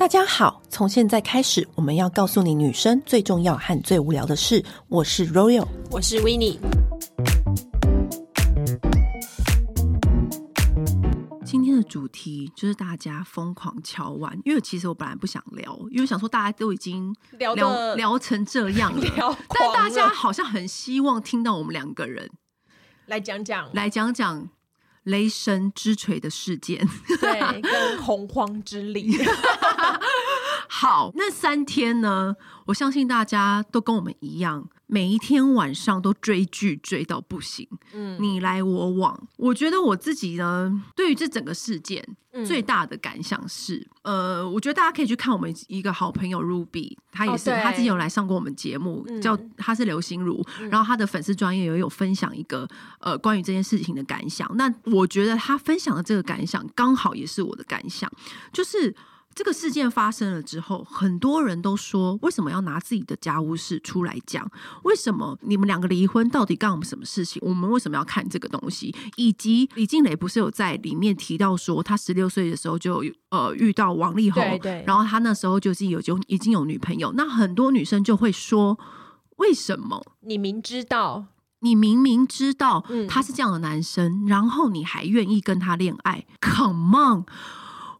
[0.00, 4.64] 大家好，从现在开始，我们要告诉你女生最重要和最无聊的事。
[4.88, 6.58] 我是 Royal，我是 Winnie。
[11.44, 22.30] 今天的主题就是大家疯狂敲碗，因为其实我本来不想聊，因为想说大家都已经聊聊，聊成这样了，但大家好像很希望听到我们两个人
[23.04, 24.48] 来讲讲，来讲讲。
[25.10, 26.86] 雷神之锤的事件，
[27.20, 29.16] 对，跟洪荒之力。
[30.72, 32.36] 好，那三天呢？
[32.66, 39.20] 我相信大家都跟我们一样，每一天晚上都追剧追到不行，嗯，你来我往。
[39.36, 42.06] 我觉得我自己呢，对于这整个事件
[42.46, 52.68] 最大的感想是，嗯、呃，我觉得大家可以去看我们一个好朋友 Ruby，他也是，哦、他之前有来上过我们节目，嗯、叫他是刘心如，嗯、然后他的粉丝专业也有分享一个
[53.00, 54.48] 呃关于这件事情的感想。
[54.56, 58.08] 那我觉得他分享的这个感想，刚好也是我的感想，
[58.52, 58.94] 就是。
[59.40, 64.46] 这个事件发生了之后，很多人都说：为什么要拿自己的家务事出来讲？
[64.82, 67.40] 为什么你们两个离婚到底干我们什么事情？
[67.42, 68.94] 我们为什么要看这个东西？
[69.16, 77.10] 以及李静蕾不是有在里面提到说，他十六岁的时候就呃遇到王力宏，对对，然后他那时候就是有就已经有女朋友。
[77.16, 78.78] 那很多女生就会说：
[79.38, 81.28] 为什么你明知道，
[81.60, 87.24] 你明明知道他是这样的男生，嗯、然后你还愿意跟他恋爱？Come on！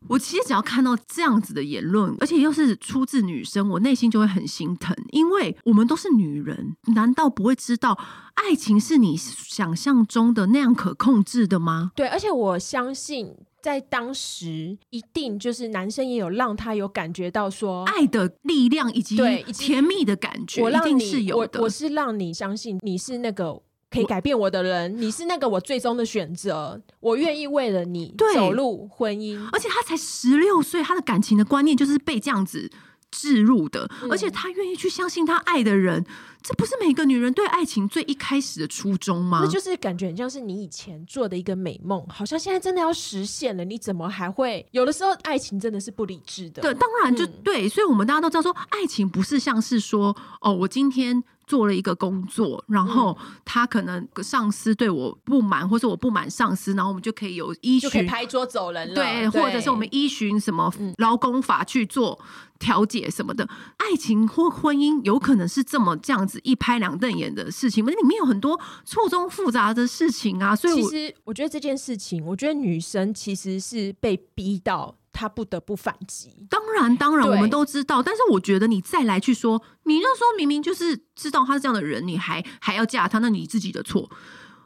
[0.09, 7.99] 我其实只要看到这样子的言论，而且又是出自女生，我内心就会很心疼，因为我们都是女人，难道不会知道
[8.35, 11.93] 爱情是你想象中的那样可控制的吗？
[11.95, 19.17] 对，而且我相信在当时，一定就是男生也有让他有感觉到说爱的力量以及
[19.53, 21.61] 甜蜜的感觉，我一定是有的。
[21.61, 23.63] 我，我是让你相信你是那个。
[23.91, 29.37] 可以改变我的人，你是那个我最终的选择，我愿意为了你走入婚姻。
[29.51, 32.71] 而且他才十六岁，他的感情的观念就是被这样子
[33.11, 36.07] 置入的，嗯、而且他愿意去相信他爱的人，
[36.41, 39.41] 这不是每个女人对爱情最一开始的初衷吗？
[39.43, 44.65] 那就是感觉很像是你以前做的一个美梦，好像现在真的要实现了，你怎么还会？
[44.71, 46.63] 有的时候爱情真的是不理智的。
[46.63, 51.25] 对，当然就、嗯、对，所以我们大家都知道说，爱情不是像是说，哦，我今天。
[51.51, 62.17] 做了一个工作，然后他可能上司对我不满，或者我不满上司，然后我们就可以有依循拍桌走人了，对，对或者是我们依循什么劳工法去做
[62.61, 63.43] 调解什么的。
[63.43, 67.91] 嗯、爱情或婚姻有可能是这么这样子一拍两瞪眼的事情吗？
[67.91, 70.55] 里面有很多错综复杂的事情啊。
[70.55, 74.95] 所以，其实我觉得这件事情，我觉得女生其实是被逼到。
[75.21, 76.47] 他不得不反击。
[76.49, 78.03] 当然，当然，我们都知道。
[78.03, 84.11] 但是，我觉得你再来去说，你那时候明明就是知道他是这样的人，你还还要嫁他，那你自己的错。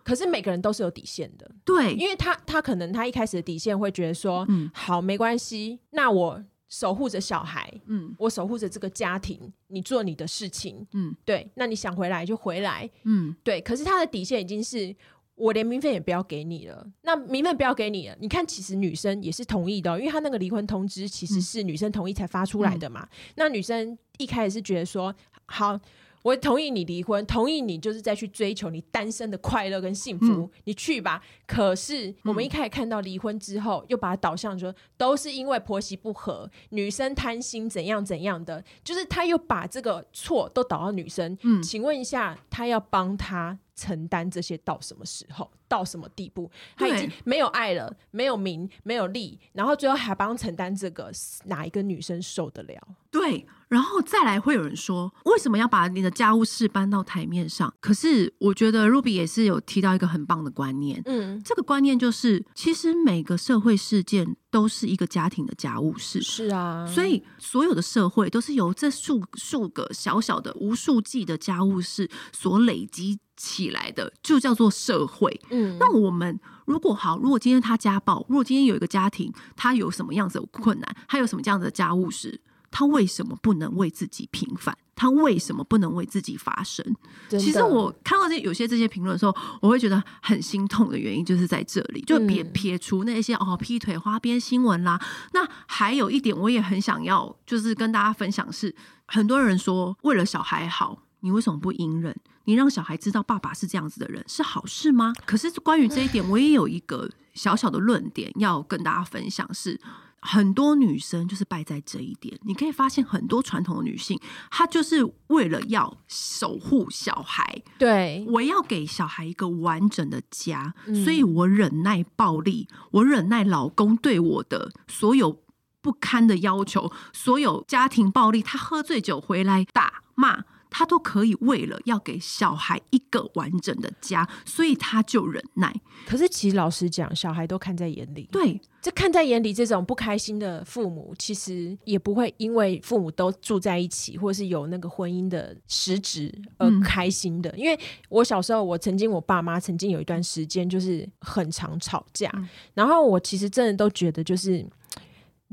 [0.04, 13.60] 可是每个人都是有底线的，对，因为他他可能他一开始的底线会觉得说，嗯，好，没关系，那我守护着小孩，嗯，我守护着这个家庭，你做你的事情，嗯，对，那你想回来就回来，嗯，对。
[13.60, 14.94] 可是他的底线已经是。
[15.34, 18.16] 我连名分也不要给你了，那名分不要给你了。
[18.20, 23.02] 你看，其实女生也是同意的，因为她那个离婚通知其实是女生同意才发出来的嘛。
[23.02, 25.14] 嗯、那女生一开始是觉得说，
[25.46, 25.80] 好。
[26.24, 31.22] 我同意你离婚，同意你就是再去追求你单身的快乐跟幸福，嗯、你去吧。
[31.46, 41.36] 可是我们一开始看到离婚之后，嗯、又把它导向说都是因为婆媳不和，女生贪心怎样怎样的，就是他又把这个错都导到女生。
[41.42, 45.50] 嗯，请问一下，他要帮他承担这些到什么时候？
[45.68, 46.50] 到什么地步？
[46.76, 51.10] 他已经没有爱了，没有名，没有利，然后最后还帮承担这个，
[51.46, 52.80] 哪一个女生受得了？
[53.10, 53.44] 对。
[53.74, 57.74] 然后再来会有人说，为什么要把你的家务事搬到台面上？
[57.80, 75.40] 可是我觉得 Ruby 也是有提到一个很棒的观念，嗯，这个观念就是，其实每个社会事件都是一个家庭的家务事，是啊，所以所有的社会都是由这数数个小小的无数计的家务事所累积起来的，就叫做社会。
[75.50, 82.40] 嗯，那我们如果好，如果今天他家暴，如果今天有一个家庭，他有什么样子的困难，他有什么这样子的家务事？
[82.74, 84.76] 他为什么不能为自己平反？
[84.96, 86.84] 他为什么不能为自己发声？
[87.28, 95.00] 其实我看到这有些这些评论的时候，我会觉得很心痛的原因就是在这里，就撇撇除那些哦劈腿花边新闻啦。
[95.32, 98.74] 那还有一点，我也很想要就是跟大家分享是，
[99.06, 102.16] 很多人说为了小孩好，你为什么不隐忍？
[102.46, 105.12] 你让小孩知道爸爸是这样子的人是好事吗？
[105.24, 109.80] 可是关于这一点，我也有一个小小的论点要跟大家分享是。
[110.26, 114.18] 很多女生就是败在这一点，你可以发现很多传统的女性，
[114.50, 125.42] 她就是为了要守护小孩，对，我要给小孩一个完整的家，嗯、所以我忍耐暴力，我忍耐老公对我的所有
[125.82, 130.44] 不堪的要求，所有家庭暴力，他喝醉酒回来打骂。
[130.76, 135.72] 他都可以为了要给小孩一个完整的家，所以他就忍耐。
[136.04, 138.28] 可是其实老实讲，小孩都看在眼里。
[138.32, 147.48] 对，这看在眼里，这种不开心的父母，其实也不会因为父母都住在一起，或是有那个婚姻的实质而开心的。
[147.50, 147.78] 嗯、因为
[148.08, 154.66] 我小时候，我曾经我爸妈曾经有一段时间就是很常吵架，嗯、然后我其实真的都觉得就是。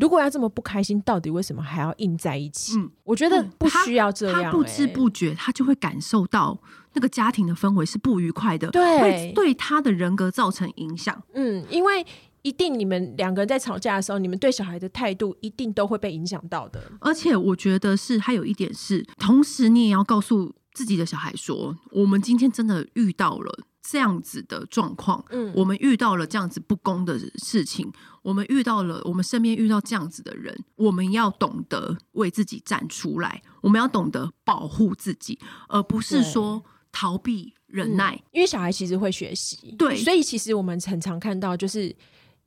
[0.02, 2.76] 如果要这么不开心，到底为什么还要硬在一起？
[2.78, 4.44] 嗯，我觉得不需要这样、欸。
[4.46, 6.60] 他不知不觉，他就会感受到
[6.94, 11.22] 那个家庭的氛围是不愉快的，对，会对他的人格造成影响。
[11.36, 12.04] 嗯，因为
[12.42, 16.82] 一定你们两个人在吵架的时候，你们对小孩的态度一定都会被影响到的。
[17.00, 23.60] 而且我觉得是还有一点是，同时你也要告诉自己的小孩说，我们今天真的遇到了。
[23.92, 27.92] 这样子的状况，嗯，我们遇到了这样子不公的事情，
[28.22, 38.16] 我们遇到了我们身边遇到这样子的人，我们要懂得为自己站出来，我们要懂得保护自己，而不是说逃避忍耐。
[38.16, 41.94] 嗯，因为小孩其实会学习，对，所以其实我们很常看到，就是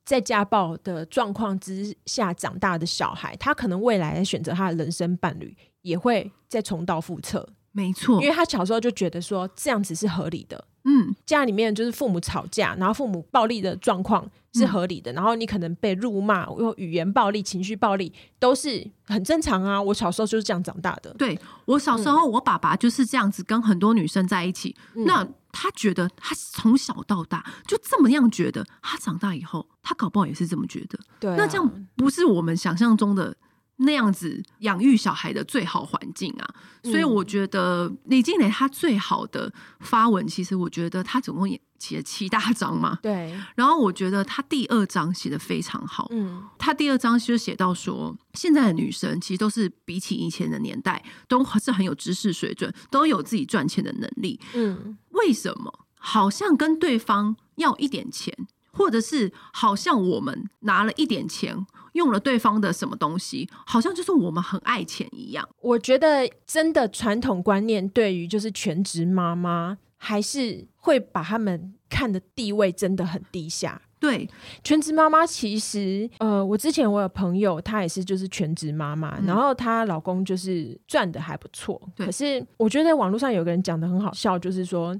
[0.07, 7.47] 在家暴的状况之下长大的小孩，他可能未来选择他的人生伴侣，也会再重蹈覆辙。
[7.73, 10.65] 没错，因为他小时候就觉得说这样子是合理的。
[10.85, 19.81] 嗯，家里面就是父母吵架，然后父母暴力的状况是合理的，嗯、然后你可能被辱骂，用语言暴力、情绪暴力都是很正常啊。
[19.81, 21.13] 我小时候就是这样长大的。
[21.15, 24.77] 对，我小时候，我爸爸就是这样子跟很多女生在一起。
[24.95, 30.99] 嗯、那他觉得他从小到大就这么样觉得，他长大以后他搞不好也是这么觉得。
[31.19, 33.35] 对、啊，那这样不是我们想象中的。
[33.77, 42.99] 那样子养育小孩的最好环境啊，所以我觉得李静蕾她最好的发文，其实我觉得她总共也写了七大章嘛。
[43.03, 43.35] 对。
[43.57, 46.09] 然后我觉得她第二章写的非常好。
[46.13, 46.43] 嗯。
[46.59, 54.41] 她第二章就写到说，现在的女生其实都是比起以前的年代，都是很有知识水准，都有自己赚钱的能力。
[54.55, 54.97] 嗯。
[55.11, 55.81] 为什么？
[56.07, 61.67] 好像跟对方要一点钱，或者是好像我们拿了一点钱。
[61.95, 65.49] 用了对方的什么东西，好像就是我们很爱钱一样。
[65.61, 73.81] 我觉得真的传统观念对于就是全职妈妈，还是会把他们看的地位真的很低下。
[74.01, 74.29] 对，
[74.65, 81.81] 全职妈妈其实，呃，我之前我有朋友，她也是就是全职妈妈，嗯、然后她老公就是赚的还不错。
[81.95, 84.93] 对可是我觉得网络上有个人讲的很好笑，就是说，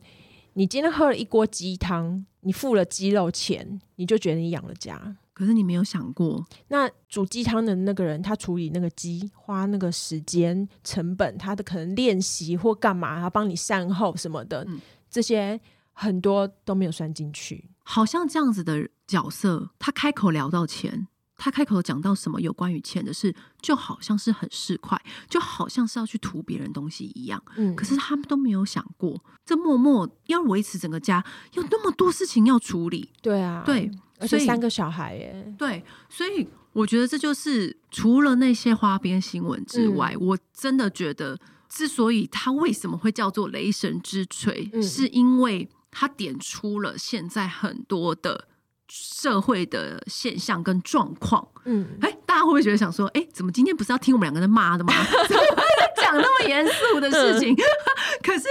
[0.55, 5.17] 你今天喝了一锅鸡汤，你付了鸡肉钱，你就觉得你养了家。
[5.33, 14.81] 可是你没有想过，那煮鸡汤的那个人，他处理那个鸡，花那个时间成本，他的可能练习或干嘛，他帮你善后什么的，嗯、
[15.11, 15.61] 这些
[15.93, 17.69] 很多都没有算进去。
[17.83, 21.09] 好像这样子的角色，他开口聊到钱，
[21.45, 24.99] 他开口讲到什么有关于钱的事，就好像是很市侩，
[25.29, 27.43] 就好像是要去图别人东西一样。
[27.57, 33.11] 嗯，可是他们都没有想过，这默默要维持整个家，有那么多事情要处理。
[33.21, 33.91] 对啊，对。
[34.21, 41.39] 而且三个小孩耶，对，所以我觉得这就是除了那些花边新闻之外，嗯、我真的觉得，
[41.69, 48.49] 之所以他为什么会叫做雷神之锤，嗯、是因为他点出了现在很多的
[48.89, 51.47] 社会的现象跟状况。
[51.65, 54.93] 嗯，哎，大家会不会觉得想说，哎，怎么今天不是要听我们两个人骂的吗？
[55.97, 57.57] 讲那么严肃的事情，
[58.23, 58.45] 可是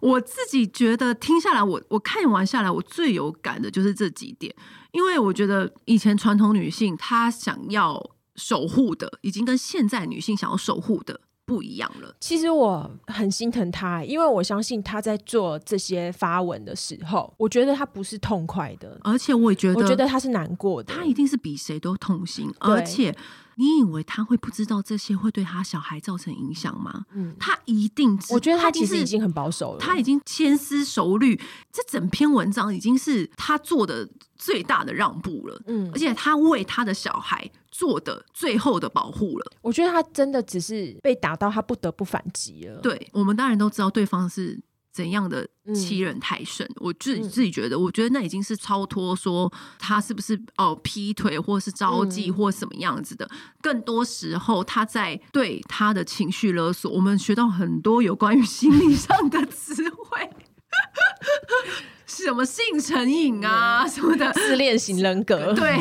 [0.00, 4.54] 我自己觉得听下来，我我看完下来，我最有感的就是这几点，
[4.92, 8.00] 因为我觉得以前传统女性她想要
[8.36, 12.14] 守护的，已经跟现在女性想要守护的不一样了。
[12.20, 23.12] 其实我很心疼他，因为我相信他在做这些发文的时候，我觉得他不是痛快的，而且我也觉得，我觉得他是难过的，他一定是比谁都痛心，而且。
[23.60, 27.04] 你以为他会不知道这些会对他小孩造成影响吗？
[27.12, 28.18] 嗯，他一定。
[28.30, 31.38] 我觉得他其实已经很保守了，他已经千思熟虑。
[31.70, 35.62] 这整篇文章已经是他做的最大的让步了。
[35.66, 39.52] 嗯，而且他为他的小孩做的最后的保护了。
[39.60, 42.80] 我觉得他真的只是被打到，他不得不反击了。
[42.80, 44.58] 对，我们当然都知道对方是。
[44.92, 46.66] 怎样的欺人太甚？
[46.66, 53.24] 嗯、我自己自己觉得，我觉得那已经是超脱说他是不是哦劈腿，或是招妓，或什么样子的。
[53.26, 56.90] 嗯、更多时候，他在对他的情绪勒索。
[56.90, 60.28] 我们学到很多有关于心理上的词汇，
[62.06, 65.52] 什么性成瘾啊什么的，自恋型人格。
[65.54, 65.76] 对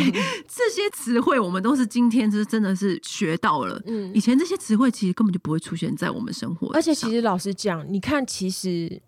[0.48, 3.82] 这些词汇，我们都是今天是真的是学到了。
[3.86, 6.72] 嗯，以前这些词汇其实根本就不会出现在我们生活。
[6.74, 9.02] 而且，其实老实讲，你看，其实。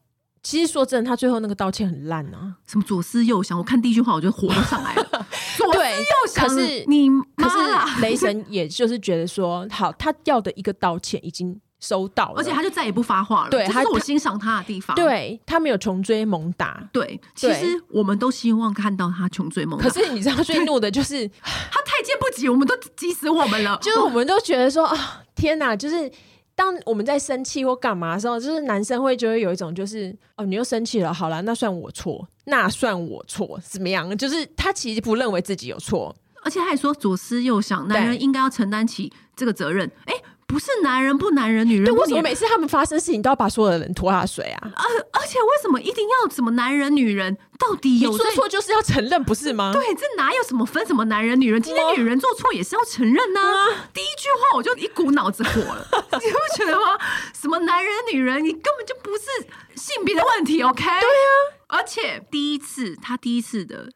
[0.43, 5.27] 其实说真的，他最后那个道歉很烂啊，什么左思右想，我看第一句话我就火都上来了。
[5.55, 13.49] 左思右想，可是你，可是雷神也就是觉得说，好，他要的一个道歉已经收到，而且他就再也不发话了。
[13.49, 14.95] 对，这是我欣赏他的地方。
[14.95, 16.87] 对，他没有穷追猛打。
[16.93, 19.89] 对，其实我们都希望看到他穷追猛打。
[19.89, 23.77] 可是你知道最怒的就是 他太监不急，我们都急死我们了。
[23.83, 26.09] 就是我们都觉得说啊，天哪，就是。
[26.53, 34.15] 当我们在生气或干嘛的时候，就是男生会就会有一种就是哦，你又生气了，好了，那算我错，那算我错，怎么样？
[34.15, 39.89] 就是他其实不认为自己有错，而且他还说左思右想，男人应该要承担起这个责任。
[40.05, 40.13] 哎。
[40.51, 41.95] 不是男人不男人，女人不女人。
[41.95, 44.71] 对，为什么每次他们发生事情都要把所有的人拖下水啊？
[44.75, 47.37] 而而且为什么一定要什么男人女人？
[47.57, 49.71] 到底有做错就是要承认，不是吗？
[49.71, 51.61] 对，这哪有什么分什么男人女人？
[51.61, 53.67] 今天女人做错也是要承认呢、啊。
[53.93, 55.87] 第一句话我就一股脑子火了，
[56.19, 56.97] 你不觉得吗？
[57.33, 60.83] 什么男人女人，你根本就不是性别的问题， OK？
[60.83, 63.89] 对啊，而且第一次他第一次的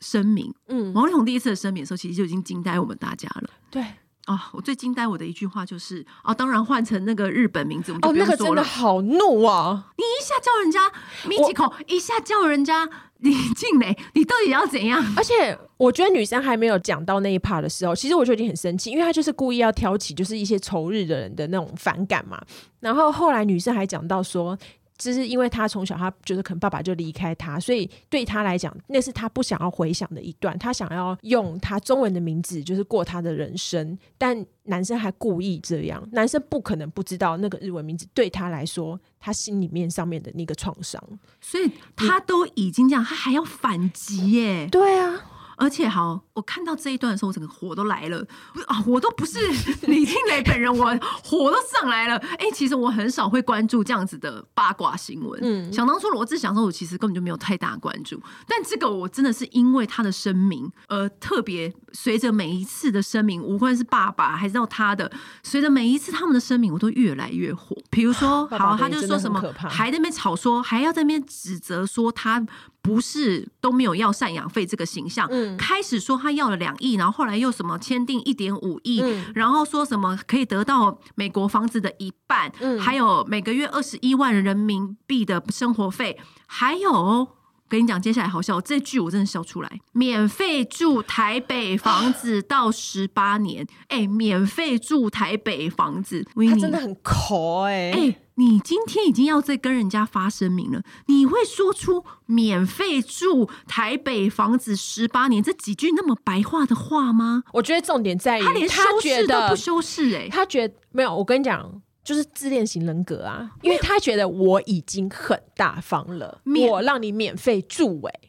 [0.00, 3.50] 声明，嗯，王力宏第一次的声明的时候，其实就已经惊呆我们大家了。
[3.70, 3.84] 对。
[4.26, 8.34] 哦，我最惊呆我的一句话就是，哦，当然换成那个日本名字，我们就不用说了。
[8.34, 9.92] 哦，那个真的好怒啊！
[9.96, 10.90] 你一下叫人家
[11.24, 15.00] Michiko，一下叫人家李 静蕾，你到底要怎样？
[15.16, 22.40] 而且我觉得女生还没有讲到那一 part 的时候，其实我就已经很生气，因为她就是故意要挑起就是一些仇日的人的那种反感嘛。
[22.80, 24.58] 然后后来女生还讲到说。
[24.98, 30.58] 就是因为他从小，他觉得可能爸爸就离开他，所以对他来讲，那是他不想要回想的一段。
[30.58, 33.98] 他想要用他中文的名字，就是过他的人生。
[34.16, 41.02] 但男生还故意这样，男生不可能不知道那个日文名字对他来说，他心里面上面的那个创伤。
[41.40, 44.66] 所以他都已经这样，他还要反击耶？
[44.70, 45.32] 对啊。
[45.56, 48.18] 而且好，我看到这一段的时候，我整个火都来了
[48.66, 48.82] 啊！
[48.86, 49.38] 我都不是
[49.86, 50.86] 李静蕾本人，我
[51.22, 52.16] 火都上来了。
[52.18, 55.40] 哎、欸，其实我很少会关注这样子的八卦新闻。
[55.42, 58.20] 嗯，想当初罗志祥的时候，我其实根本就没有太大关注。
[58.46, 65.10] 但这个我真的是因为他的声明，呃，特别随着每一次的声明，无论是爸爸还是到他的，
[65.42, 67.74] 随着每一次他们的声明，我都越来越火。
[67.90, 72.46] 比如说， 好，他就说什么，还在那边吵说，还要在那边指责说他。
[72.86, 79.02] 不是都没有要赡养费这个形象，嗯，开始说他要了两亿，然后后来又什么签订一点五亿，
[79.34, 86.16] 然后说什么可以得到美国房子的一半，嗯，还有每个月二十一万人民币的生活费，
[86.46, 87.26] 还有
[87.68, 97.92] 跟你讲，接下来好笑，这句我真的笑出来，免费住台北房子到十八年，哎、欸，免费住台北房子，他真的很抠哎、欸。
[97.92, 107.44] 欸你今天已经要再跟人家发声明了，你会说出免费住台北房子十八年这几句那么白话的话吗？
[107.54, 111.14] 我觉得重点在于他连修饰都不修饰哎、欸，他觉得没有。
[111.16, 118.20] 我跟你讲，就是自恋型人格啊， 因为他觉得我已经很大方了，我让你免费住哎、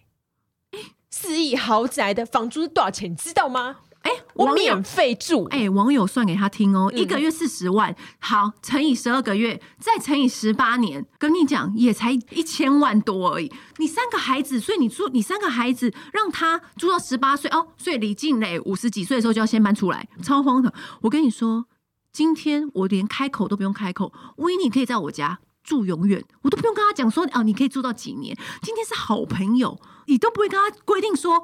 [0.79, 3.11] 欸，四亿豪宅的房租是多少钱？
[3.11, 3.79] 你知道吗？
[4.07, 5.43] 哎、欸，我免费住。
[5.45, 13.51] 哎、欸，网友算给他听哦，嗯、一个月四十万，好，乘以十二个月，再乘以十八年，跟你讲也才一千万多而已。
[13.77, 17.67] 你三个孩子，所以你住你三个孩子，让他住到十八岁哦。
[17.75, 20.71] 所以李静蕾五十几岁的时候就要先搬出来，超荒唐。
[21.01, 21.65] 我跟你说，
[22.13, 28.33] 今天我连开口都不用开口，威尼可以在我家住永远，我都不用跟他讲说哦，你可以住到几年。
[28.61, 31.43] 今天是好朋友，你都不会跟他规定说。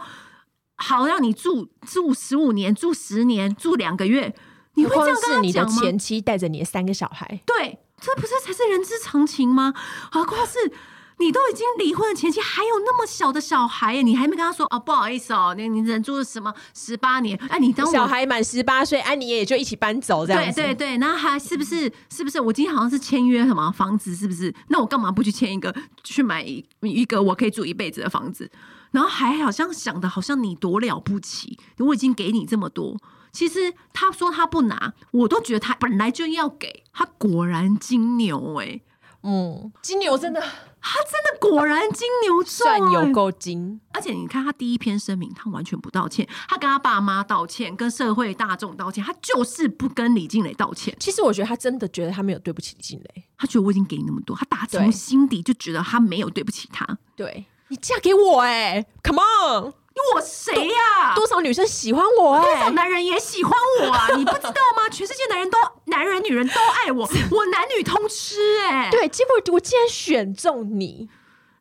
[0.76, 4.34] 好，让你住住十五年，住十年，住两个月，
[4.74, 5.42] 你会这样跟他讲吗？
[5.42, 9.74] 你的前妻带着你的三个小孩，对，这不是才是人之常情吗？
[10.12, 10.72] 何况是
[11.20, 17.38] 你都已经离婚的前妻，还有那么小的小孩，你还没跟他说哦，不好意思哦，你你忍住了什么十八年？
[17.50, 20.60] 哎，你当小孩满十八岁，哎，你也就一起搬走这样子。
[20.60, 22.42] 对对对，那还是不是是不是？
[22.42, 24.54] 我今天好像是签约什么房子，是不是？
[24.70, 28.50] 那我干嘛不去签一个，去买一一个我可以住一辈子的房子？
[28.94, 32.98] 然后还好像想的好像你多了不起，我已经给你这么多。
[33.32, 36.84] 其实他说他不拿，我都觉得他本来就要给。
[36.94, 38.82] 他果然金牛哎、欸，
[39.24, 43.82] 嗯，金牛真的，他真的果然金牛座、欸，算有够金。
[43.92, 50.96] 而且你看他第一篇声明，他完全不道歉，他跟他爸妈道歉，跟社会大众道歉，他就是不跟李静蕾道歉。
[51.00, 56.86] 其实我觉得他真的觉得他没有对不起李静蕾，他觉得我已经给你那么多，他打从心底就觉得他没有对不起他。
[57.16, 57.48] 对。
[57.74, 59.74] 你嫁给我哎、欸，Come on！
[60.14, 60.76] 我谁呀、
[61.06, 61.16] 啊？
[61.16, 63.52] 多少女生喜欢我哎、欸，多少男人也喜欢
[63.82, 64.10] 我啊！
[64.16, 64.88] 你不知道吗？
[64.92, 68.92] 全世界男人都男人女人都爱我，我男女通吃哎、欸。
[68.92, 71.10] 对，结果我竟然选中你，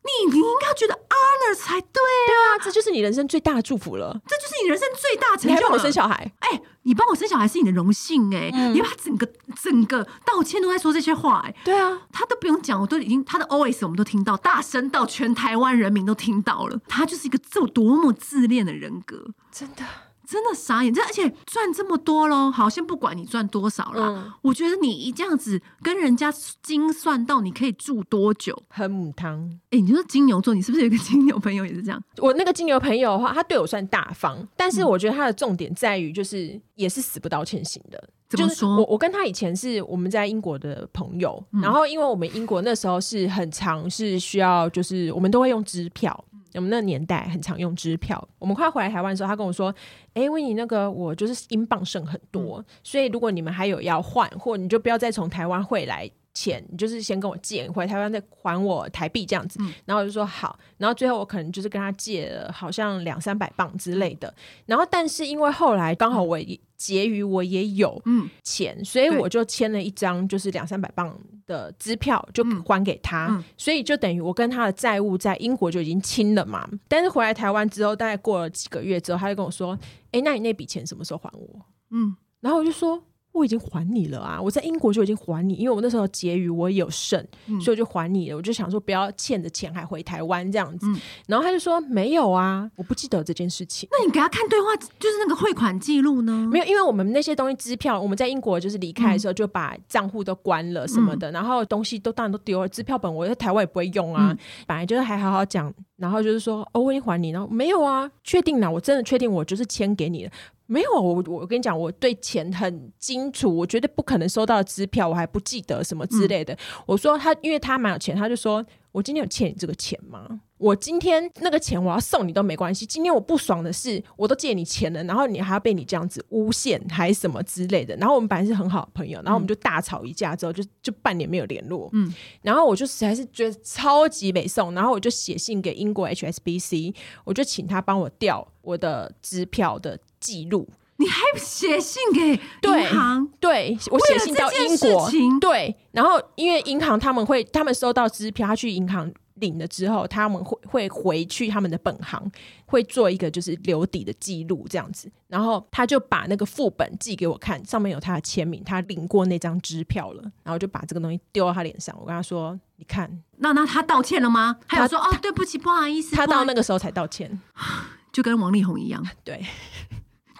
[0.03, 2.27] 你你应该觉得 honor 才对啊！
[2.27, 5.49] 对啊，这就是你人生最大的祝福了，这就是你人生最大成就。
[5.49, 6.31] 你还帮我生小孩？
[6.39, 8.73] 哎、欸，你帮我生小孩是你的荣幸哎、欸嗯！
[8.73, 9.25] 你把整个
[9.61, 11.55] 整个道歉都在说这些话哎、欸！
[11.63, 16.79] 对啊，他都不用讲，我都已经他的 always 我们都听到，大声到全台湾人民都听到了。
[16.87, 19.83] 他就是一个这多么自恋的人格，真的。
[20.25, 29.39] 真的傻眼，这而且赚这么多喽，好，先不管你赚多少啦、嗯，我觉得你一这样子跟人家精算到你可以住多久，很母汤。
[29.65, 32.01] 哎、欸，你说金牛座，你是不是有个金牛朋友也是这样？
[32.17, 38.01] 我那个金牛朋友的话，他对我算大方，但是我觉得他的重点在于，就是也是死不道歉型的。
[38.29, 38.55] 怎么说？
[38.55, 46.25] 就是、我我跟他以前是我们在英国的朋友、嗯，然后因为我们英国那时候是很长是需要，就是我们都会用支票。
[46.55, 48.27] 我们那个年代很常用支票。
[48.39, 49.73] 我们快回来台湾的时候，他跟我说
[50.13, 59.59] ：“哎，维尼，那个我就是英镑剩很多、嗯，所以如果你们还有要换，或你就不要再从台湾汇来钱，你就是先跟我借，回台湾再还我台币这样子。
[59.61, 60.57] 嗯”然后我就说好。
[60.77, 64.33] 然后最后我可能就是跟他借了好像两三百磅之类的。
[64.65, 66.37] 然后但是因为后来刚好我
[66.75, 68.01] 结余我也有
[68.43, 76.67] 钱、嗯，所以我就签了一张就是两三百磅的支票，就还给他，嗯嗯、所以就等于我跟他的债务在英国就已经清了嘛。
[76.89, 79.77] 但是回来台湾之后，大概过了几个月之后，他就跟我说
[80.11, 81.61] ：“哎、欸，那你那笔钱什么时候还我？”
[81.91, 83.01] 嗯，然后我就说。
[83.33, 84.39] 我已经还你了啊！
[84.39, 88.37] 我在英国就已经还你，因为我那时候结余我也有剩，嗯，所以我就还你了。
[88.37, 90.99] 我就想说不要欠着钱还回台湾这样子，嗯。
[91.27, 93.89] 然后他就说没有啊，我不记得这件事情。
[93.91, 96.47] 那你给他看对话，就是那个汇款记录呢？
[96.51, 102.69] 没有，因为我们那些东西支票，我们在英国就是离开的时候就把账户都关了什么的，嗯，然后东西都当然都丢了。
[102.69, 104.37] 支票本我在台湾也不会用啊，嗯，
[104.67, 110.31] 本来就是还好好讲，然后就是说哦，我已经还你，然后没有啊，确定了，我真的确定我就是签给你了。
[110.65, 116.53] 没有，我我跟你讲，我对钱很清楚，我绝对不可能收到支票，我还不记得什么之类的。
[116.53, 120.41] 嗯、我说他，因为他蛮有钱，他就说我今天有欠你这个钱吗？
[120.57, 122.85] 我今天那个钱我要送你都没关系。
[122.85, 127.93] 今天我不爽的是，我都借你钱了，然后你还要被你这样子诬陷，还是什么之类的。
[127.97, 131.89] 然后我们本来是很好的朋友，然后我们就大吵一架，之后就就半年没有联络。
[131.91, 140.67] 嗯，然后我就实在是觉得超级没送，然后我就写信给英国 HSBC，我就请他帮我调我的支票的记录。
[140.97, 143.27] 你还写信给银行？
[143.39, 145.11] 对，对我写信到英国。
[145.41, 152.31] 对，然后因为银行他们会，他们收到支票，他去银行领了之后，他们会会回去他们的本行，
[152.67, 155.11] 会做一个就是留底的记录这样子。
[155.27, 160.21] 然后他就把那个副本寄给我看，上面有他的签名，他领过那张支票了。
[160.43, 167.41] 然后就把这个东西丢到他脸上，我跟他说：“你看，那那他道歉了吗？”他有说：“哦，对不起，不好意思。”他到那个时候才道歉，
[168.13, 169.03] 就跟王力宏一样。
[169.25, 169.43] 对。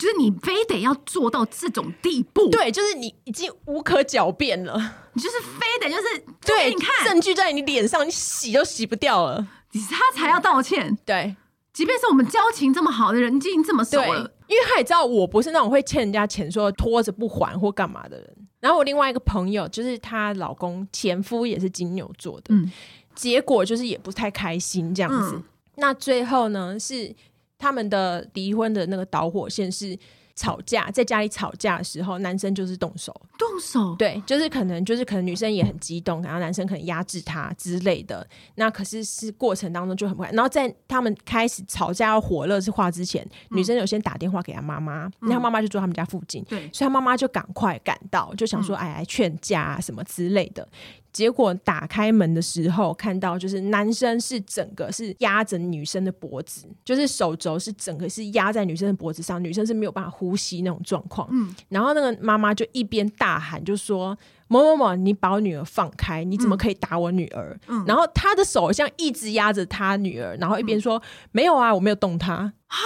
[0.04, 4.74] 就是你非得要做到这种地步，对，就是你已经无可狡辩了，
[5.13, 9.48] 你就是非得就是对，你看证据在你脸上，你洗都洗不掉了，
[9.89, 10.98] 他才要道歉。
[11.06, 11.34] 对，
[11.72, 18.36] 即便是我们交情这么好的人，已经这么熟了，因为他也知道我不是那种会欠人家钱说拖着不还或干嘛的人。
[18.60, 22.70] 然后我另外一个朋友，就是她老公前夫也是金牛座的，嗯，
[23.16, 25.36] 结果就是也不太开心这样子。
[25.36, 25.44] 嗯，
[25.78, 27.16] 那最后呢是。
[27.63, 29.97] 他们的离婚的那个导火线是
[30.36, 38.28] 吵架，在家里吵架的时候，男生就是动手，动手，对，就是可能就是可能女生也很激动，然后男生可能压制她之类的。
[38.56, 40.30] 那可是是过程当中就很不快。
[40.32, 50.67] 然后在他们开始吵架要火热之话之前，嗯，女生有先打电话给她妈妈，那他妈妈就住他们家附近，对，所以她妈妈就赶快赶到，就想说哎来劝架啊什么之类的。
[51.13, 61.30] 结果打开门的时候，看到就是男生是整个是压着女生的脖子，就是手肘是整个是压在女生的脖子上，女生是没有办法呼吸那种状况。
[61.32, 64.17] 嗯，然后那个妈妈就一边大喊，就说。
[64.54, 66.24] 某某某，你把我女儿放开！
[66.24, 67.60] 你怎么可以打我女儿？
[67.68, 71.02] 嗯、然后他的手像一直压着他女儿，然后一边说、嗯
[71.34, 72.34] ：“没有啊，我没有动她。”
[72.74, 72.78] 啊，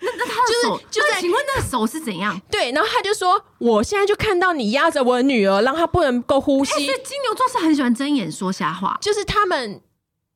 [0.00, 2.40] 那那他的手 就是，请问那个手是怎样？
[2.50, 6.72] 对，然后他就说：“我现在就看到你压着我的女儿，让她不能够呼吸。
[6.72, 9.80] 欸”金牛座是很喜欢睁眼说瞎话，就是他们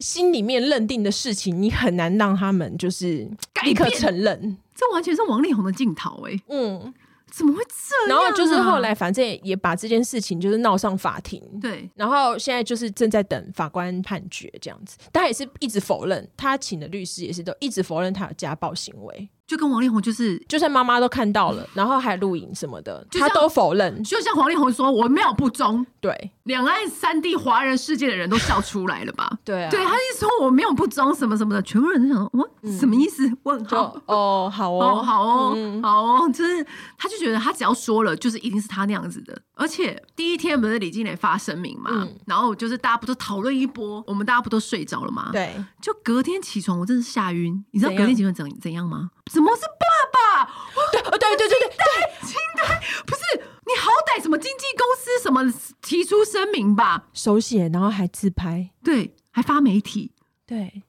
[0.00, 3.30] 心里面认定的事情，你很难让他们就是
[3.64, 4.58] 立刻承认。
[4.74, 6.94] 这完全是王力宏的镜头哎、欸，嗯。
[7.30, 8.22] 怎么会这样、啊？
[8.22, 11.42] 然后就是后来，反正也把这件事情就是闹上法庭。
[11.60, 19.28] 对，然后现在就是正在等法官判决这样子，他也是一直否认，他请的律师也是都一直否认他有家暴行为。
[19.50, 24.00] 就跟王力宏就是，就算妈妈都看到了，然后还录影什么的，他都否认。
[24.04, 29.28] 就像王力宏说：“我没有不忠。”对，两岸三地华人世界的人都笑出来了吧？
[29.44, 36.64] 对啊，对他一说我没有不忠什么什么的，全部人都想说：“我、嗯、什么意思？”问号哦，好哦，好哦，嗯、好哦，就是
[36.96, 39.36] 他就觉得他只要说了，就是一定是他那样子的。
[39.60, 45.28] 而且第一天不是李金磊发声明嘛，嗯、然后就是大家不都讨论一波，我们大家不都睡着了吗？
[45.32, 47.62] 对，就隔天起床，我真的是吓晕。
[47.72, 49.10] 你知道隔天起床怎怎样吗？
[49.30, 50.50] 怎么是爸爸？
[50.90, 53.20] 对，对对对对对，清代不是
[53.66, 55.44] 你好歹什么经纪公司什么
[55.82, 60.12] 提出声明吧，手写，然后还自拍，对，还发媒体，
[60.46, 60.82] 对。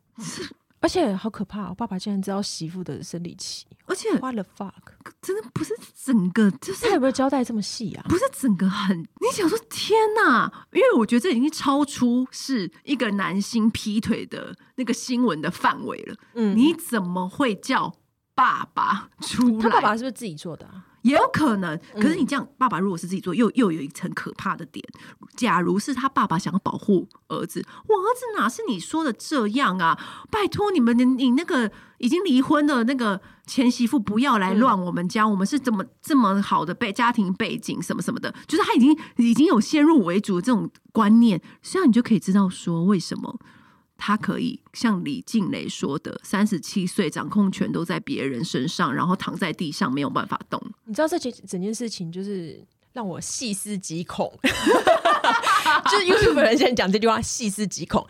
[0.82, 4.72] 而且好可怕，爸爸竟然知道媳妇的生理期，而且 What the fuck，
[5.22, 8.04] 真的不是整个，就是他有没有交代这么细啊？
[8.10, 10.52] 不是整个很，你想说天哪？
[10.74, 16.15] 因为我觉得这已经超出是一个男星劈腿的那个新闻的范围了。
[16.34, 17.94] 嗯，你怎么会叫
[18.34, 19.62] 爸爸出来？
[19.62, 20.88] 他爸爸是不是自己做的啊？
[21.02, 24.86] 也有可能，可是你这样，爸爸如果是自己做，又又有一层可怕的点。
[25.36, 29.98] 假如是他爸爸想要保护儿子，我儿子哪是你说的这样啊？
[30.30, 43.40] 拜托你们，你你那个已经离婚的那个前媳妇不要来乱我们家，嗯、我们是怎么这么好的背家庭背景什么什么的，就是他已经已经有先入为主的这种观念，这样你就可以知道说为什么。
[44.04, 50.60] 他可以像李静蕾说的，三十七岁掌控权都在别人身上，然后躺在地上没有办法动。
[50.86, 58.04] 你知道这件整件事情就是让我细思极恐， 就是 YouTube 人现在讲这句话细思极恐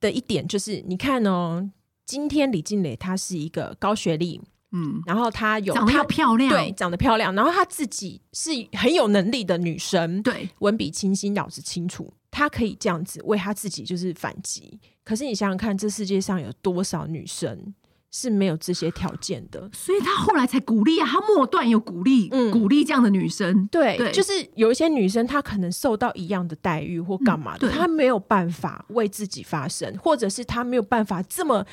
[0.00, 1.68] 的一点就是，你看哦，
[2.06, 14.78] 今天李静蕾她是一个高学历，嗯，然后她有长得漂亮，对，长得漂亮，然后她自己是很有能力的女生，对，文笔清新，脑子清楚，她可以这样子为她自己就是反击。
[15.04, 17.74] 可是你想想看，这世界上有多少女生
[18.12, 19.68] 是没有这些条件的？
[19.72, 23.66] 所以他后来才鼓励啊，他末段有鼓励，嗯，鼓励这样的女生。
[23.68, 31.66] 对，对就是有一些女生，她可能受到一样的待遇或干嘛的，嗯、她没有办法为自己发声，或者是她没有办法这么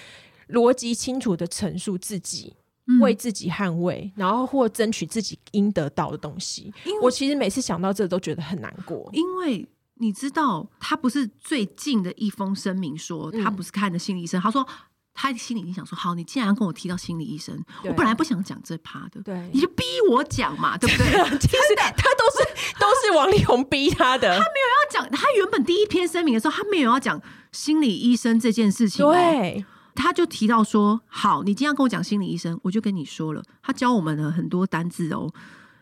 [0.49, 2.55] 逻辑清楚的陈述自己，
[2.87, 6.73] 嗯、为自己捍卫，然后或争取自己应得到的东西。
[7.03, 9.67] 我其实每次想到这都觉得很难过，因为。
[9.99, 14.67] 你知道他不是最近的一封声明说他不是看的心理医生，嗯、他说
[15.13, 21.05] 他心里已经想说好，你既然要跟我提到心理医生，我本来不想讲这趴的，对，你就逼我讲嘛，对不对？
[21.39, 27.19] 其实他都是 都是王力宏逼他的，他没有要讲，他原本第一篇声明的时候，他没有要讲
[27.51, 35.33] 心理医生这件事情，对，他就提到说好，你今天要跟我讲心理医生，我就跟你说了，他教我们了很多单字哦，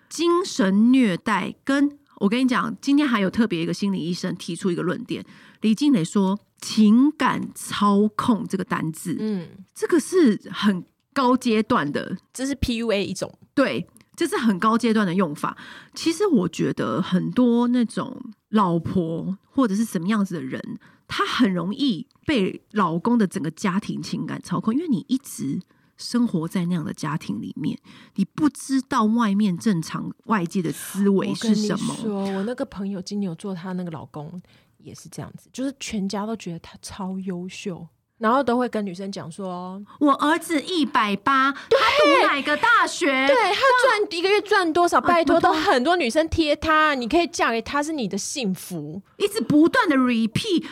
[0.07, 1.99] 精神虐待跟。
[2.17, 5.25] 我跟你讲，今天还有特别一个心理医生提出一个论点，
[5.61, 15.57] 李靓蕾说“情感操控”这个单字，嗯，这个是很高阶段的，这是 PUA 一种，对，这是很高阶段的用法。
[15.93, 25.59] 其实我觉得很多那种老婆或者是什么样子的人，她很容易被老公的整个家庭情感操控，因为你一直。
[25.97, 27.79] 生活在那样的家庭里面，
[28.15, 31.95] 你不知道外面正常外界的思维是什么。
[31.97, 34.41] 我说，我那个朋友金牛座，她那个老公
[34.77, 37.87] 也是这样子，就是全家都觉得他超优秀。
[38.25, 43.05] 然后都会跟女生讲说：“我儿子一百八，他读哪个大学？
[43.27, 44.99] 对，他赚一个月赚多少？
[44.99, 50.63] 拜托，都很多女生贴他，你可以嫁给他是你的幸福。”一直不断的 repeat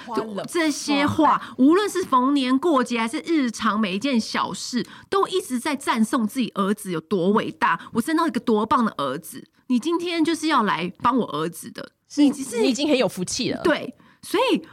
[0.48, 7.80] 这些话，无论是逢年过节还是日常每一件小事，都一直在赞颂自己儿子有多伟大。
[7.94, 13.62] 我生到一个多棒的儿子，你今天就是要来帮我儿子的，你是你已经很有福气了。
[13.64, 14.64] 对，所以。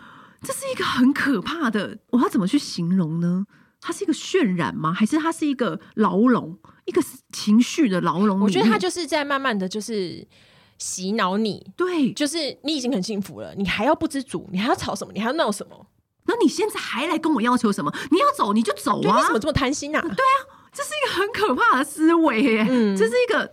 [0.42, 3.44] 这是一个很可怕的，我要怎么去形容呢？
[3.80, 4.92] 它是一个渲染吗？
[4.92, 8.40] 还是它是一个牢笼，一个情绪的牢笼？
[8.40, 10.26] 我觉得它就是在慢慢的就是
[10.78, 15.12] 洗脑你，对，就是你已经很幸福了，你还要不知足，你还要吵什么？
[15.14, 15.86] 你还要闹什么？
[16.26, 17.92] 那你现在还来跟我要求什么？
[18.10, 19.18] 你要走你就走啊！
[19.18, 20.00] 你怎么这么贪心啊？
[20.00, 20.36] 对啊，
[20.72, 23.50] 这是一个很可怕的思维耶，嗯，这是一个。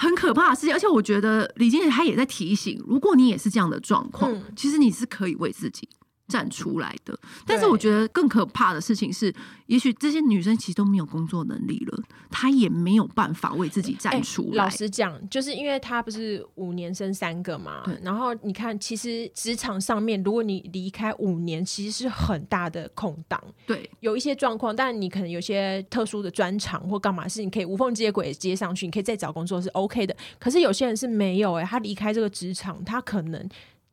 [0.00, 5.86] 很可怕的事情，而且我觉得李金姐她也在提醒，如果你也是这样的状况，嗯、其实你是可以为自己
[6.30, 9.34] 站出来的，但是我觉得更可怕的事情是，
[9.66, 14.50] 也许这些女生其实都没有工作能力了，她也没有办法为自己站出来。
[14.50, 23.42] 欸、老实讲，就是因为她不是五年生三个嘛，然后你看，其实职场上面，如果你离开五年，其实是很大的空档。
[23.66, 30.16] 对，有一些状况，但你可能有些特殊的专长或干嘛，是你可以无缝接轨接上去，你可以再找工作是 OK 的。
[30.38, 33.48] 可是有些人是没有哎、欸，他离开这个职场，他可能。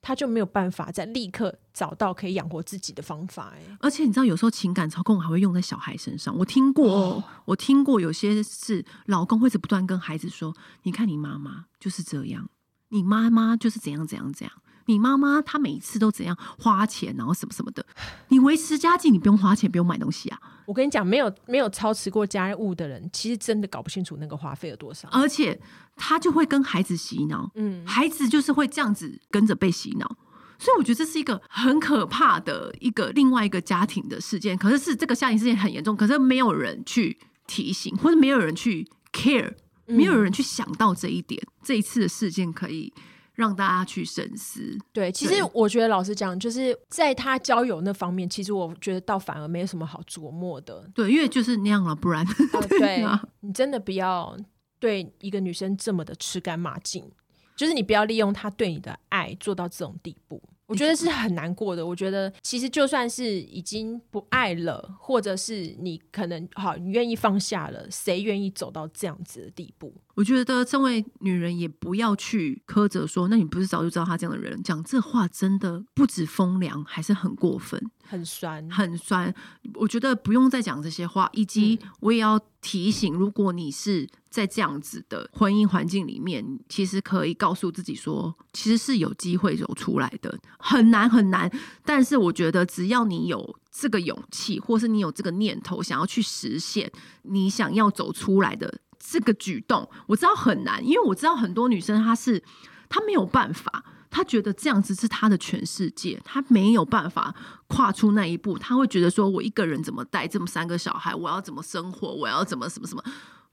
[0.07, 6.33] 他就没有办法再立刻找到可以养活自己的方法哎，而且你知道，有时候情感操控还会用在小孩身上。
[6.37, 12.49] 我听过，哦、我听过有些是老公会一直不断跟孩子说：“你看你妈妈就是这样，
[12.87, 14.53] 你妈妈就是怎样怎样怎样。”
[14.87, 17.85] 你妈妈她每一次都怎样花钱，然后什么什么的。
[18.27, 20.39] 你维持家境，你不用花钱，不用买东西啊。
[20.65, 25.07] 我跟你讲，没有没有操持过家务的人，其实真的搞不清楚那个花费有多少。
[25.11, 25.57] 而且
[25.95, 30.17] 他就会跟孩子洗脑，嗯，孩子就是会这样子跟着被洗脑。
[30.59, 34.57] 所以我觉得这是一个很可怕的一个另外一个家庭的事件。
[34.57, 39.53] 可是是这个家庭事件很严重，可是没有人去提醒，或者没有人去 care。
[39.89, 42.91] 没有人去想到这一点，嗯、这一次的事件可以
[43.37, 44.75] 让大家去深思。
[44.91, 50.89] 对，其实我觉得老实讲，就是在他交友那方面，其实我觉得倒反而没有什么好琢磨的。
[50.95, 53.05] 对，因为就是那样了，不然、 呃、对
[53.41, 54.35] 你真的不要
[54.79, 57.09] 对一个女生这么的吃干抹净，
[57.55, 60.41] 就是你不要利用她对你的爱做到这种地步。
[60.67, 61.85] 我觉得是很难过的。
[61.85, 69.93] 我觉得其实就算是已经不爱了，或者是你可能好，你愿意放下了，谁愿意走到这样子的地步？
[70.15, 77.81] 我觉得身为女人也不要去苛责说，那你不是早就知道他这样的人，讲这话真的不止风凉，还是很过分。
[78.09, 79.33] 很酸，很酸。
[79.75, 91.49] 我觉得不用再讲这些话，以及我也要提醒，如果你是在这样子的婚姻环境里面，其实可以告诉自己说，其实是有机会走出来的，很难很难。
[91.85, 96.91] 但是我觉得，只要你有这个勇气，或是你有这个念头，想要去实现
[97.23, 102.43] 你想要走出来的这个举动，我知道很难，因为我知道很多女生她是
[102.89, 103.85] 她没有办法。
[104.09, 107.33] 他觉得这样子是他的全世界，他没有办法
[107.67, 108.57] 跨出那一步。
[108.57, 111.13] 他会觉得说：“我一个人怎么带这么三个小孩？
[111.13, 112.13] 我要怎么生活？
[112.13, 113.03] 我要怎么什么什么？”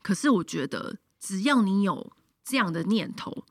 [0.03, 2.13] 可是我觉得，只要你有
[2.45, 3.45] 这样的念头，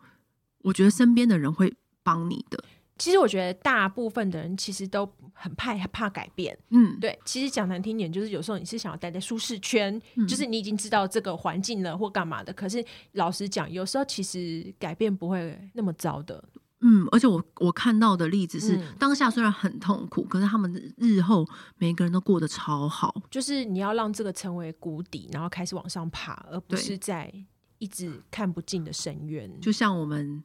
[0.60, 2.64] 我觉得身边的人会帮你的。
[2.98, 6.58] 其实我觉得大部分的人其实都很怕怕改变。
[6.70, 7.20] 嗯，对。
[7.26, 12.54] 其实讲难听点，就是有时候你是想要待在舒适圈，嗯、就是你已经知道这个环境了或干嘛的。
[12.54, 16.42] 可是老实讲，有时候其实改变不会那么糟的。
[16.84, 23.24] 嗯，而且我我看到的例子是，嗯、当下虽然很痛苦，可是他们日后每个人都过得超好。
[23.32, 27.34] 就是你要让这个成为谷底，然后开始往上爬，而不是在
[27.80, 29.50] 一直看不尽的深渊。
[29.60, 30.44] 就像我们。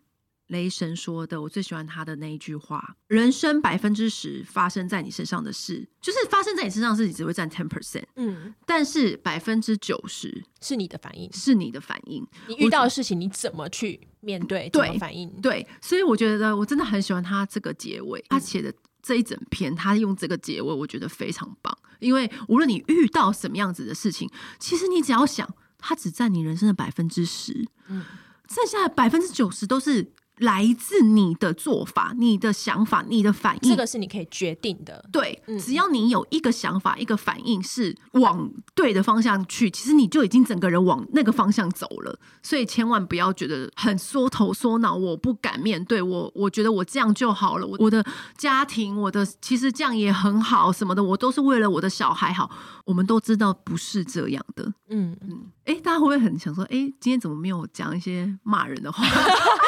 [0.48, 8.04] 雷神说的，我最喜欢他的那一句话：“人生百分之十发生在你身上的事，就是发生在你身上的事，你只会占 ten percent。
[8.16, 12.26] 嗯，但是百分之九十是你的反应，是你的反应。
[12.46, 14.68] 你遇到的事情，你怎么去面对？
[14.70, 15.28] 对，怎么反应？
[15.42, 21.76] 对，所以我觉得我真的很喜欢他这个结尾，他写的这一整篇，他用这个结尾，我觉得非常棒。
[21.98, 25.46] 因为无论你遇到什么样子的事情，其实你只要想，
[25.78, 28.02] 他只占你人生的百分之十，嗯，
[28.48, 30.10] 剩下的百分之九十都是。
[30.38, 35.04] 来自你的做法、你的想法、你的反应，这个是你可以决定的。
[35.12, 42.18] 对，嗯、只要你有一个想法、一个反应是往对的方向去，其实你就已经整个人往那个方向走了。
[42.42, 46.00] 所以千万不要觉得很缩头缩脑，我不敢面对。
[46.00, 48.04] 我我觉得我这样就好了，我我的
[48.36, 52.50] 家庭，我的其实这样也很好，什么的，我都是为了我的小孩好。
[52.84, 54.64] 我们都知道不是这样的。
[54.88, 55.42] 嗯嗯。
[55.66, 59.04] 哎、欸，大家会不会很想说，哎、欸，今天怎么没有讲一些骂人的话？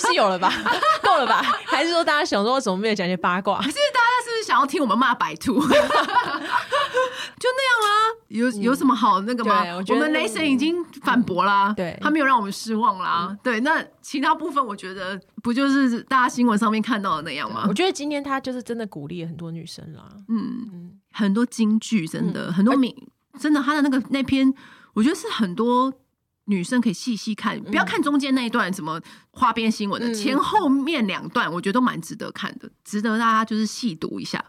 [0.00, 0.52] 其实有了吧，
[1.02, 1.42] 够了吧？
[1.64, 3.60] 还是说大家想说，我怎么没有讲一些八卦？
[3.62, 5.54] 其实大家是不是想要听我们骂白兔？
[7.38, 7.90] 就那样啦，
[8.28, 9.62] 有有什么好那个吗？
[9.64, 13.28] 嗯、我，我们雷神已经反驳啦，对，他没有让我们失望啦。
[13.30, 17.64] 嗯、对，那其他部分我觉得不就是大家新闻上面看到的那样吗？
[17.68, 20.02] 我觉得今天他就是真的鼓励很多女生啦。
[20.28, 22.94] 嗯，嗯很多金句真的，嗯、很多名，
[23.38, 24.52] 真的他的那个那篇，
[24.94, 25.92] 我觉得是很多。
[26.46, 34.44] 女生可以细细看，不要看中间那一段什么花边新闻的，嗯、前后面两段我觉得都蛮值得看的，值得大家就是细读一下。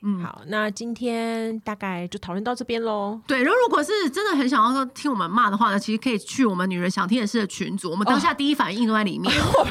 [0.00, 3.20] 对，嗯，好，那今天大概就讨论到这边喽。
[3.26, 9.32] 对，然后如果是真的很想要听我们骂的话呢，其实可以去我们女人想听的事的群组，我们当下第一反应都在里面。
[9.40, 9.66] 哦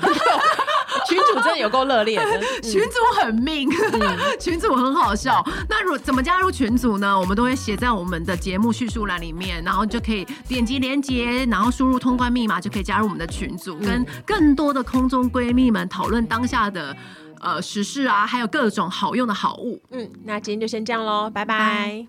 [1.08, 5.42] 群主真的有够热烈的， 群主很命，嗯、 群主很好笑。
[5.70, 7.18] 那如怎么加入群组呢？
[7.18, 16.94] 我们都会写在我们的节目叙述栏里面，然后就可以点击连接，然后输入通关密码就可以加入我们的群组，嗯、跟更多的空中闺蜜们讨论当下的
[17.42, 19.82] 呃，时事啊，还有各种好用的好物。
[19.92, 22.06] 嗯，那今天就先这样喽，拜拜。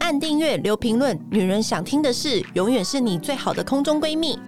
[0.00, 4.38] 按订阅，留评论，女人想听的事，永远是你最好的空中闺蜜。